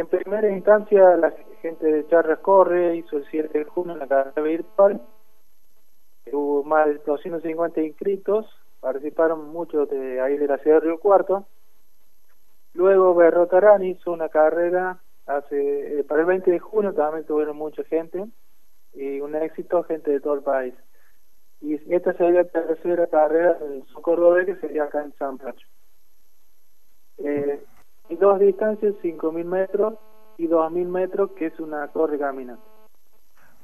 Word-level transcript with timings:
En 0.00 0.06
primera 0.06 0.50
instancia, 0.50 1.14
la 1.18 1.30
gente 1.60 1.86
de 1.86 2.06
Charras 2.06 2.38
Corre 2.38 2.96
hizo 2.96 3.18
el 3.18 3.26
7 3.30 3.58
de 3.58 3.64
junio 3.66 3.92
en 3.92 3.98
la 3.98 4.08
carrera 4.08 4.40
virtual. 4.40 5.02
Hubo 6.32 6.64
más 6.64 6.86
de 6.86 6.94
250 7.04 7.82
inscritos, 7.82 8.46
participaron 8.80 9.50
muchos 9.52 9.90
de 9.90 10.18
ahí 10.22 10.38
de 10.38 10.46
la 10.46 10.56
ciudad 10.56 10.78
de 10.80 10.86
Río 10.86 11.00
Cuarto. 11.00 11.44
Luego 12.72 13.14
Berrotarán 13.14 13.84
hizo 13.84 14.10
una 14.10 14.30
carrera 14.30 15.02
hace 15.26 15.98
eh, 15.98 16.04
para 16.04 16.22
el 16.22 16.28
20 16.28 16.50
de 16.50 16.58
junio, 16.60 16.94
también 16.94 17.26
tuvieron 17.26 17.58
mucha 17.58 17.84
gente 17.84 18.24
y 18.94 19.20
un 19.20 19.34
éxito, 19.34 19.82
gente 19.82 20.12
de 20.12 20.20
todo 20.20 20.32
el 20.32 20.42
país. 20.42 20.72
Y 21.60 21.74
esta 21.94 22.14
sería 22.14 22.40
la 22.40 22.48
tercera 22.48 23.06
carrera 23.06 23.52
del 23.58 23.84
Socorro 23.88 24.34
que 24.46 24.56
sería 24.56 24.84
acá 24.84 25.02
en 25.02 25.12
San 25.18 25.36
Pacho. 25.36 25.66
Eh, 27.18 27.62
dos 28.16 28.38
distancias, 28.40 28.94
5.000 29.02 29.44
metros 29.44 29.94
y 30.38 30.48
2.000 30.48 30.86
metros, 30.86 31.30
que 31.36 31.46
es 31.46 31.60
una 31.60 31.88
torre 31.88 32.18
caminante. 32.18 32.62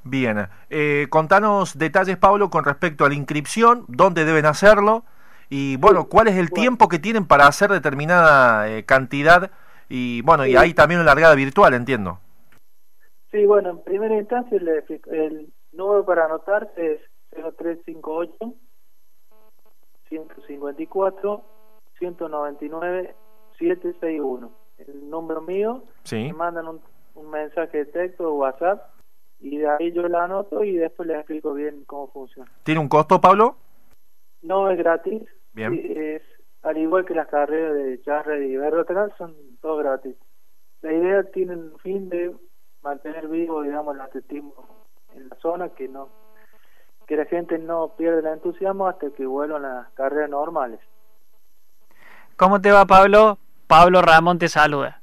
Bien, 0.04 0.48
eh, 0.70 1.08
contanos 1.10 1.76
detalles, 1.76 2.16
Pablo, 2.16 2.48
con 2.48 2.64
respecto 2.64 3.04
a 3.04 3.08
la 3.08 3.14
inscripción, 3.16 3.84
dónde 3.88 4.24
deben 4.24 4.46
hacerlo 4.46 5.04
y, 5.48 5.76
bueno, 5.78 6.04
cuál 6.08 6.28
es 6.28 6.36
el 6.36 6.50
tiempo 6.50 6.88
que 6.88 7.00
tienen 7.00 7.26
para 7.26 7.48
hacer 7.48 7.70
determinada 7.70 8.70
eh, 8.70 8.84
cantidad 8.84 9.50
y, 9.88 10.22
bueno, 10.22 10.46
y 10.46 10.54
hay 10.54 10.74
también 10.74 11.00
una 11.00 11.10
largada 11.10 11.34
virtual, 11.34 11.74
entiendo. 11.74 12.20
Sí, 13.32 13.44
bueno, 13.46 13.70
en 13.70 13.82
primera 13.82 14.16
instancia 14.16 14.56
el, 14.56 14.68
el 15.12 15.52
número 15.72 16.04
para 16.04 16.26
anotarse 16.26 16.92
es 16.92 17.00
0358 17.32 18.54
154 20.08 21.44
199 21.98 23.14
761. 23.58 24.50
El 24.78 25.10
número 25.10 25.40
mío, 25.40 25.84
me 26.12 26.32
mandan 26.32 26.68
un, 26.68 26.80
un, 27.14 27.30
mensaje 27.30 27.78
de 27.78 27.86
texto 27.86 28.28
o 28.28 28.34
WhatsApp 28.34 28.90
y 29.40 29.58
de 29.58 29.68
ahí 29.68 29.92
yo 29.92 30.06
la 30.08 30.24
anoto 30.24 30.64
y 30.64 30.76
después 30.76 31.08
les 31.08 31.18
explico 31.18 31.54
bien 31.54 31.84
cómo 31.86 32.08
funciona. 32.08 32.50
¿Tiene 32.62 32.80
un 32.80 32.88
costo, 32.88 33.20
Pablo? 33.20 33.56
No, 34.42 34.70
es 34.70 34.78
gratis. 34.78 35.22
Bien. 35.52 35.72
Es, 35.96 36.22
al 36.62 36.76
igual 36.78 37.04
que 37.04 37.14
las 37.14 37.28
carreras 37.28 37.74
de 37.74 38.00
Charre 38.02 38.46
y 38.46 38.56
Berrotral, 38.56 39.14
son 39.16 39.34
todos 39.60 39.82
gratis. 39.82 40.16
La 40.82 40.92
idea 40.92 41.24
tiene 41.30 41.54
el 41.54 41.72
fin 41.82 42.08
de 42.08 42.34
mantener 42.82 43.28
vivo, 43.28 43.62
digamos, 43.62 43.94
el 43.94 44.00
atletismo 44.02 44.54
en 45.14 45.28
la 45.28 45.36
zona, 45.36 45.70
que 45.70 45.88
no 45.88 46.08
que 47.06 47.16
la 47.16 47.24
gente 47.26 47.58
no 47.58 47.94
pierda 47.96 48.18
el 48.18 48.26
entusiasmo 48.26 48.88
hasta 48.88 49.10
que 49.10 49.26
vuelvan 49.26 49.62
las 49.62 49.88
carreras 49.92 50.28
normales. 50.28 50.80
¿Cómo 52.36 52.60
te 52.60 52.72
va, 52.72 52.84
Pablo? 52.84 53.38
Pablo 53.66 54.02
Ramón 54.02 54.38
te 54.38 54.48
saluda. 54.48 55.00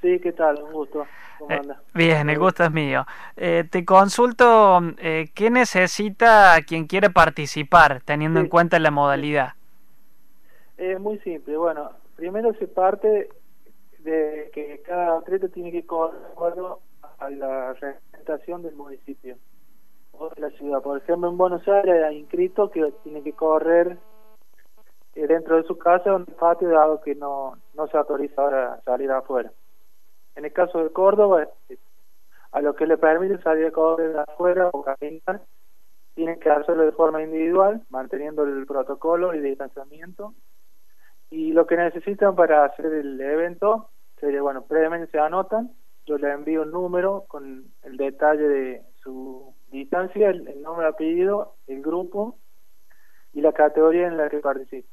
Sí, 0.00 0.18
¿qué 0.20 0.32
tal? 0.32 0.62
Un 0.62 0.72
gusto. 0.72 1.06
¿Cómo 1.38 1.50
eh, 1.50 1.62
bien, 1.94 2.28
el 2.28 2.38
gusto 2.38 2.64
es 2.64 2.72
mío. 2.72 3.04
Eh, 3.36 3.64
te 3.70 3.84
consulto, 3.84 4.80
eh, 4.98 5.28
¿qué 5.34 5.50
necesita 5.50 6.56
quien 6.66 6.86
quiere 6.86 7.10
participar 7.10 8.02
teniendo 8.04 8.40
en 8.40 8.48
cuenta 8.48 8.78
la 8.78 8.90
modalidad? 8.90 9.54
Es 10.76 10.98
muy 11.00 11.18
simple. 11.20 11.56
Bueno, 11.56 11.90
primero 12.16 12.52
se 12.54 12.66
parte 12.66 13.28
de 14.00 14.50
que 14.52 14.82
cada 14.86 15.18
atleta 15.18 15.48
tiene 15.48 15.70
que 15.70 15.86
correr 15.86 16.64
a 17.18 17.30
la 17.30 17.72
representación 17.74 18.62
del 18.62 18.74
municipio 18.74 19.36
o 20.12 20.28
de 20.30 20.40
la 20.40 20.50
ciudad. 20.50 20.82
Por 20.82 20.98
ejemplo, 20.98 21.28
en 21.28 21.36
Buenos 21.36 21.66
Aires 21.68 22.04
hay 22.04 22.18
inscrito 22.18 22.70
que 22.70 22.92
tiene 23.04 23.22
que 23.22 23.32
correr 23.32 23.98
dentro 25.14 25.56
de 25.56 25.64
su 25.64 25.76
casa 25.76 26.14
un 26.14 26.24
patio 26.24 26.68
dado 26.70 27.00
que 27.00 27.14
no, 27.14 27.58
no 27.74 27.86
se 27.88 27.96
autoriza 27.96 28.42
ahora 28.42 28.80
salir 28.84 29.10
afuera. 29.10 29.52
En 30.34 30.44
el 30.44 30.52
caso 30.52 30.82
de 30.82 30.90
Córdoba, 30.90 31.48
eh, 31.68 31.78
a 32.52 32.60
lo 32.60 32.74
que 32.74 32.86
le 32.86 32.96
permite 32.96 33.42
salir 33.42 33.66
a 33.66 33.70
correr 33.70 34.18
afuera 34.18 34.70
o 34.72 34.82
caminar, 34.82 35.42
tienen 36.14 36.38
que 36.38 36.50
hacerlo 36.50 36.84
de 36.84 36.92
forma 36.92 37.22
individual, 37.22 37.82
manteniendo 37.88 38.44
el 38.44 38.66
protocolo 38.66 39.34
y 39.34 39.40
distanciamiento. 39.40 40.34
Y 41.30 41.52
lo 41.52 41.66
que 41.66 41.76
necesitan 41.76 42.34
para 42.36 42.64
hacer 42.64 42.86
el 42.86 43.20
evento 43.20 43.88
sería, 44.20 44.42
bueno, 44.42 44.64
previamente 44.66 45.10
se 45.10 45.18
anotan, 45.18 45.72
yo 46.04 46.18
les 46.18 46.34
envío 46.34 46.62
un 46.62 46.72
número 46.72 47.24
con 47.28 47.64
el 47.82 47.96
detalle 47.96 48.48
de 48.48 48.82
su 49.02 49.54
distancia, 49.70 50.28
el, 50.28 50.46
el 50.48 50.62
nombre, 50.62 50.86
apellido, 50.86 51.54
el 51.66 51.80
grupo 51.80 52.38
y 53.32 53.40
la 53.40 53.52
categoría 53.52 54.08
en 54.08 54.16
la 54.16 54.28
que 54.28 54.38
participan. 54.38 54.91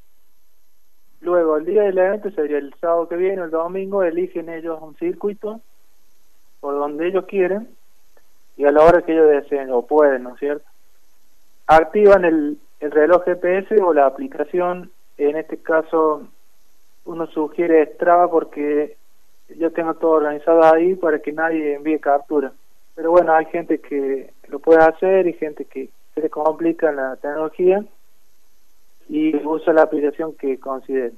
Luego, 1.21 1.57
el 1.57 1.65
día 1.65 1.83
del 1.83 1.97
evento 1.97 2.31
sería 2.31 2.57
el 2.57 2.73
sábado 2.79 3.09
que 3.09 3.17
viene, 3.17 3.43
el 3.43 3.51
domingo, 3.51 4.03
eligen 4.03 4.49
ellos 4.49 4.79
un 4.81 4.95
circuito 4.95 5.61
por 6.61 6.75
donde 6.75 7.07
ellos 7.07 7.25
quieren 7.25 7.69
y 8.57 8.65
a 8.65 8.71
la 8.71 8.83
hora 8.83 9.01
que 9.01 9.13
ellos 9.13 9.29
deseen 9.29 9.71
o 9.71 9.85
pueden, 9.85 10.23
¿no 10.23 10.33
es 10.33 10.39
cierto? 10.39 10.65
Activan 11.67 12.25
el, 12.25 12.57
el 12.79 12.91
reloj 12.91 13.23
GPS 13.25 13.81
o 13.81 13.93
la 13.93 14.05
aplicación, 14.05 14.91
en 15.17 15.37
este 15.37 15.57
caso 15.57 16.27
uno 17.05 17.27
sugiere 17.27 17.85
Strava 17.95 18.29
porque 18.29 18.97
yo 19.57 19.71
tengo 19.71 19.95
todo 19.95 20.11
organizado 20.11 20.63
ahí 20.63 20.95
para 20.95 21.19
que 21.19 21.31
nadie 21.31 21.75
envíe 21.75 21.99
captura. 21.99 22.51
Pero 22.95 23.11
bueno, 23.11 23.33
hay 23.33 23.45
gente 23.45 23.79
que 23.79 24.31
lo 24.47 24.59
puede 24.59 24.79
hacer 24.79 25.27
y 25.27 25.33
gente 25.33 25.65
que 25.65 25.89
se 26.15 26.29
complica 26.29 26.91
la 26.91 27.15
tecnología 27.15 27.83
y 29.09 29.35
usa 29.45 29.73
la 29.73 29.81
aplicación 29.81 30.35
que 30.35 30.59
considere. 30.59 31.13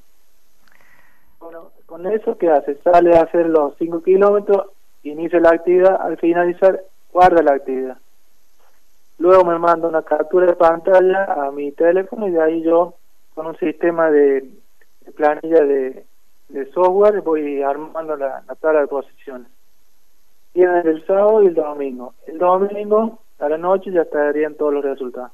Bueno, 1.39 1.71
con 1.85 2.07
eso, 2.07 2.37
¿qué 2.37 2.49
hace? 2.49 2.75
Sale 2.83 3.17
a 3.17 3.23
hacer 3.23 3.49
los 3.49 3.75
5 3.77 4.01
kilómetros, 4.01 4.67
inicia 5.03 5.39
la 5.39 5.49
actividad, 5.49 6.01
al 6.01 6.17
finalizar, 6.17 6.81
guarda 7.11 7.43
la 7.43 7.53
actividad. 7.55 7.97
Luego 9.17 9.43
me 9.43 9.59
manda 9.59 9.87
una 9.87 10.01
captura 10.01 10.47
de 10.47 10.55
pantalla 10.55 11.25
a 11.25 11.51
mi 11.51 11.71
teléfono 11.73 12.27
y 12.27 12.31
de 12.31 12.41
ahí 12.41 12.63
yo, 12.63 12.95
con 13.35 13.45
un 13.47 13.57
sistema 13.57 14.09
de, 14.09 14.49
planilla 15.15 15.63
de, 15.65 16.05
software, 16.73 17.21
voy 17.21 17.61
armando 17.61 18.15
la, 18.15 18.43
la 18.47 18.55
tabla 18.55 18.81
de 18.81 18.87
posiciones. 18.87 19.47
Tiene 20.53 20.81
el 20.81 21.05
sábado 21.05 21.43
y 21.43 21.47
el 21.47 21.55
domingo. 21.55 22.13
El 22.25 22.37
domingo 22.37 23.19
a 23.39 23.49
la 23.49 23.57
noche 23.57 23.91
ya 23.91 24.01
estarían 24.01 24.55
todos 24.55 24.73
los 24.73 24.83
resultados. 24.83 25.31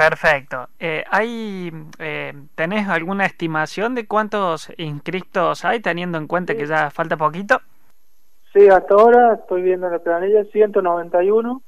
Perfecto. 0.00 0.68
Eh, 0.78 1.04
¿hay, 1.10 1.70
eh, 1.98 2.32
¿Tenés 2.54 2.88
alguna 2.88 3.26
estimación 3.26 3.94
de 3.94 4.06
cuántos 4.06 4.72
inscritos 4.78 5.62
hay, 5.66 5.80
teniendo 5.80 6.16
en 6.16 6.26
cuenta 6.26 6.54
que 6.54 6.64
ya 6.64 6.88
falta 6.90 7.18
poquito? 7.18 7.58
Sí, 8.50 8.66
hasta 8.68 8.94
ahora 8.94 9.34
estoy 9.34 9.60
viendo 9.60 9.90
la 9.90 9.98
planilla, 9.98 10.44
191, 10.44 11.62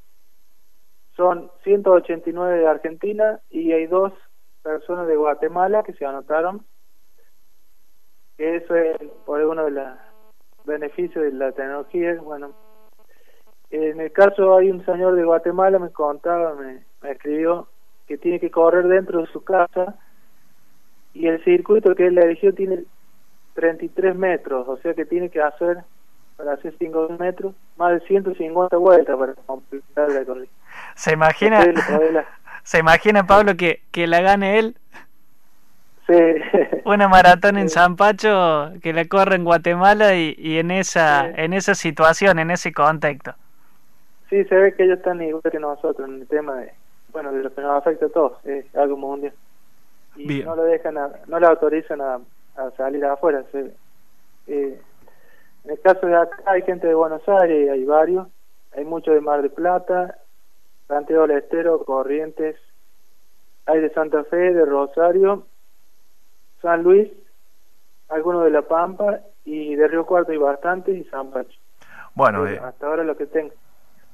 son 1.15 1.51
189 1.63 2.61
de 2.61 2.67
Argentina 2.67 3.39
y 3.51 3.71
hay 3.73 3.87
dos 3.87 4.15
personas 4.63 5.07
de 5.09 5.17
Guatemala 5.17 5.83
que 5.83 5.93
se 5.93 6.07
anotaron. 6.07 6.65
Eso 8.39 8.75
es 8.75 8.97
por 9.27 9.43
uno 9.43 9.67
de 9.67 9.73
los 9.73 9.99
beneficios 10.65 11.23
de 11.23 11.33
la 11.33 11.53
tecnología. 11.53 12.15
Bueno, 12.23 12.55
en 13.69 14.01
el 14.01 14.11
caso 14.11 14.57
hay 14.57 14.71
un 14.71 14.83
señor 14.87 15.17
de 15.17 15.25
Guatemala, 15.25 15.79
me 15.79 15.91
contaba, 15.91 16.55
me, 16.55 16.87
me 17.03 17.11
escribió 17.11 17.69
que 18.13 18.19
tiene 18.19 18.41
que 18.41 18.51
correr 18.51 18.87
dentro 18.89 19.23
de 19.23 19.27
su 19.29 19.43
casa 19.43 19.95
y 21.15 21.29
el 21.29 21.43
circuito 21.45 21.95
que 21.95 22.09
él 22.09 22.19
eligió 22.19 22.53
tiene 22.53 22.81
33 23.55 24.15
metros, 24.15 24.69
o 24.69 24.77
sea 24.79 24.93
que 24.93 25.07
tiene 25.07 25.31
que 25.31 25.41
hacer 25.41 25.79
para 26.37 26.53
hacer 26.53 26.75
5 26.79 27.17
metros 27.19 27.55
más 27.79 27.93
de 27.93 28.07
150 28.07 28.77
vueltas 28.77 29.17
para 29.17 29.33
completar 29.47 30.11
la 30.11 30.25
corrida. 30.27 30.51
¿Se 30.95 31.15
imagina, 31.15 31.65
¿se 32.65 32.81
imagina 32.81 33.27
Pablo 33.27 33.57
que, 33.57 33.81
que 33.91 34.07
la 34.07 34.21
gane 34.21 34.59
él? 34.59 34.77
Sí. 36.07 36.21
Una 36.85 37.09
maratón 37.09 37.57
en 37.57 37.71
San 37.71 37.97
Pacho 37.97 38.73
que 38.83 38.93
la 38.93 39.07
corre 39.07 39.37
en 39.37 39.45
Guatemala 39.45 40.17
y, 40.17 40.35
y 40.37 40.59
en 40.59 40.71
esa 40.71 41.31
en 41.31 41.55
esa 41.55 41.75
situación, 41.75 42.39
en 42.39 42.51
ese 42.51 42.75
contexto. 42.75 43.33
Sí, 44.29 44.45
se 44.45 44.55
ve 44.55 44.75
que 44.75 44.85
ellos 44.85 44.99
están 44.99 45.23
igual 45.23 45.43
que 45.51 45.59
nosotros 45.59 46.07
en 46.07 46.21
el 46.21 46.29
tema 46.29 46.57
de 46.57 46.82
bueno, 47.13 47.33
de 47.33 47.43
lo 47.43 47.55
que 47.55 47.61
nos 47.61 47.77
afecta 47.77 48.07
a 48.07 48.09
todos, 48.11 48.45
es 48.45 48.75
algo 48.75 48.97
mundial. 48.97 49.35
Y 50.17 50.43
no 50.43 50.57
lo 50.57 50.65
dejan, 50.65 50.95
no 51.27 51.41
le 51.41 51.47
autorizan 51.47 52.01
a, 52.01 52.21
salir 52.77 53.05
afuera. 53.05 53.45
eh, 54.47 54.81
en 55.65 55.71
el 55.71 55.81
caso 55.81 56.07
de 56.07 56.17
acá 56.17 56.43
hay 56.47 56.63
gente 56.63 56.87
de 56.87 56.95
Buenos 56.95 57.27
Aires, 57.29 57.71
hay 57.71 57.85
varios, 57.85 58.29
hay 58.77 58.85
muchos 58.85 59.15
de 59.15 59.21
Mar 59.21 59.43
de 59.43 59.51
Plata, 59.51 60.19
Santiago 60.89 61.27
del 61.27 61.39
Estero, 61.39 61.85
Corrientes, 61.85 62.57
hay 63.67 63.81
de 63.81 63.91
Santa 63.91 64.25
Fe, 64.25 64.53
de 64.53 64.65
Rosario, 64.65 65.47
San 66.61 66.83
Luis, 66.83 67.09
algunos 68.09 68.45
de 68.45 68.51
La 68.51 68.63
Pampa 68.63 69.21
y 69.45 69.75
de 69.75 69.89
Río 69.89 70.05
Cuarto 70.05 70.33
hay 70.33 70.39
bastante 70.39 70.93
y 70.93 71.05
San 71.05 71.31
Pacho. 71.31 71.59
Bueno, 72.15 72.47
eh, 72.47 72.61
hasta 72.63 72.87
ahora 72.87 73.05
lo 73.05 73.17
que 73.17 73.27
tengo. 73.27 73.55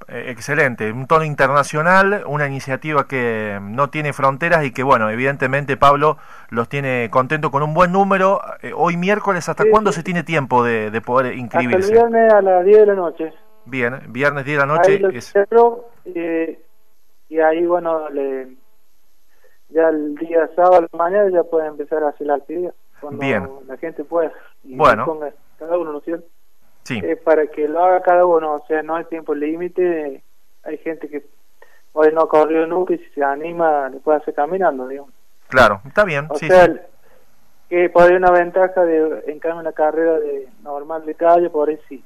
Eh, 0.07 0.31
excelente, 0.31 0.91
un 0.93 1.07
tono 1.07 1.25
internacional, 1.25 2.23
una 2.27 2.47
iniciativa 2.47 3.07
que 3.07 3.59
no 3.61 3.91
tiene 3.91 4.13
fronteras 4.13 4.65
y 4.65 4.73
que, 4.73 4.83
bueno, 4.83 5.11
evidentemente 5.11 5.77
Pablo 5.77 6.17
los 6.51 6.69
tiene 6.69 7.09
contento 7.11 7.51
con 7.51 7.63
un 7.63 7.75
buen 7.75 7.93
número. 7.93 8.41
Eh, 8.63 8.73
hoy 8.75 8.97
miércoles, 8.97 9.49
¿hasta 9.49 9.65
cuándo 9.69 9.93
se 9.93 10.03
tiene 10.03 10.23
tiempo 10.23 10.65
de, 10.65 10.99
poder 11.05 11.35
inscribirse? 11.35 11.93
Hasta 11.93 12.07
el 12.07 12.11
viernes 12.11 12.33
a 12.33 12.43
las 12.43 12.65
10 12.65 12.79
de 12.79 12.87
la 12.87 12.95
noche. 12.95 13.33
Bien, 13.67 14.01
viernes 14.09 14.45
10 14.45 14.59
de 14.59 14.67
la 14.67 14.75
noche. 14.75 15.01
Eh, 16.07 16.63
y 17.29 17.41
ahí, 17.41 17.67
bueno, 17.67 18.09
le, 18.09 18.57
ya 19.69 19.89
el 19.89 20.15
día 20.15 20.49
sábado 20.57 20.87
mañana 20.93 21.29
ya 21.31 21.43
puede 21.43 21.67
empezar 21.67 22.03
a 22.03 22.11
hacer 22.11 22.29
la 22.29 22.37
actividad. 22.37 22.73
Cuando 23.01 23.21
Bien. 23.21 23.49
la 23.67 23.77
gente 23.77 24.05
pueda. 24.05 24.33
bueno. 24.65 25.21
cada 25.59 25.77
uno, 25.77 25.93
¿no 25.93 25.99
es 25.99 26.05
cierto? 26.05 26.27
Para 27.25 27.47
que 27.47 27.69
lo 27.69 27.83
haga 27.85 28.03
cada 28.03 28.25
uno, 28.27 28.55
o 28.55 28.67
sea, 28.67 28.83
no 28.83 28.97
hay 28.97 29.05
tiempo 29.05 29.35
límite, 29.35 30.23
hay 30.65 30.79
gente 30.79 31.09
que 31.09 31.25
hoy 31.93 32.13
no 32.13 32.23
ha 32.23 32.29
corrido 32.29 32.67
nunca 32.67 32.95
y 32.95 32.99
si 32.99 33.11
se 33.11 33.23
anima 33.23 33.89
le 33.89 33.99
puede 34.01 34.19
hacer 34.19 34.35
caminando, 34.35 34.87
digamos. 34.87 35.13
Claro, 35.49 35.81
está 35.87 36.05
bien. 36.05 36.27
O 36.29 36.37
sea, 36.37 36.69
que 37.69 37.91
puede 37.91 38.09
haber 38.09 38.19
una 38.19 38.31
ventaja 38.31 38.85
de, 38.85 39.25
en 39.27 39.39
cambio, 39.41 39.61
una 39.61 39.73
carrera 39.73 40.19
de 40.19 40.49
normal 40.63 41.05
de 41.05 41.15
calle, 41.15 41.51
por 41.51 41.69
ahí 41.69 41.79
sí. 41.89 42.03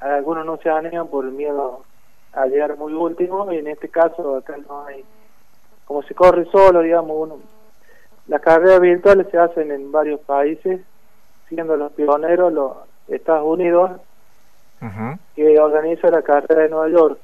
Algunos 0.00 0.44
no 0.44 0.56
se 0.58 0.68
animan 0.68 1.08
por 1.08 1.24
el 1.24 1.32
miedo 1.32 1.84
a 2.32 2.46
llegar 2.46 2.76
muy 2.76 2.92
último, 2.92 3.50
y 3.52 3.58
en 3.58 3.68
este 3.68 3.88
caso 3.88 4.36
acá 4.36 4.56
no 4.68 4.84
hay, 4.84 5.04
como 5.84 6.02
se 6.02 6.14
corre 6.14 6.44
solo, 6.46 6.80
digamos, 6.80 7.16
uno. 7.16 7.38
Las 8.26 8.40
carreras 8.40 8.80
virtuales 8.80 9.26
se 9.30 9.38
hacen 9.38 9.70
en 9.70 9.92
varios 9.92 10.20
países, 10.20 10.80
siendo 11.48 11.76
los 11.76 11.92
pioneros 11.92 12.52
los 12.52 12.72
Estados 13.08 13.46
Unidos, 13.46 14.00
que 15.34 15.58
organiza 15.58 16.10
la 16.10 16.22
carrera 16.22 16.62
de 16.62 16.68
Nueva 16.68 16.88
York, 16.88 17.18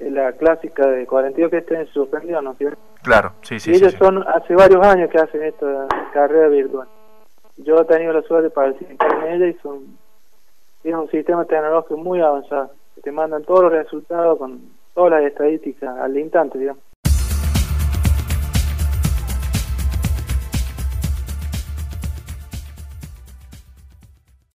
la 0.00 0.32
clásica 0.32 0.86
de 0.86 1.06
42 1.06 1.50
que 1.50 1.58
este 1.58 1.86
suspendió, 1.86 2.40
¿no 2.40 2.56
Claro, 3.02 3.32
sí, 3.42 3.60
sí. 3.60 3.72
Y 3.72 3.74
ellos 3.74 3.94
son 3.94 4.26
hace 4.26 4.54
varios 4.54 4.84
años 4.86 5.10
que 5.10 5.18
hacen 5.18 5.42
esta 5.42 5.86
carrera 6.12 6.48
virtual. 6.48 6.88
Yo 7.56 7.80
he 7.80 7.84
tenido 7.84 8.12
la 8.12 8.22
suerte 8.22 8.44
de 8.44 8.50
participar 8.50 9.26
en 9.26 9.32
ella 9.34 9.46
y 9.46 9.54
son 9.62 9.98
tiene 10.82 10.98
un 10.98 11.10
sistema 11.10 11.44
tecnológico 11.44 11.96
muy 11.96 12.20
avanzado. 12.20 12.70
te 13.02 13.12
mandan 13.12 13.44
todos 13.44 13.64
los 13.64 13.72
resultados 13.72 14.38
con 14.38 14.60
todas 14.94 15.10
las 15.10 15.22
estadísticas 15.24 15.96
al 15.98 16.16
instante, 16.16 16.58
digamos. 16.58 16.82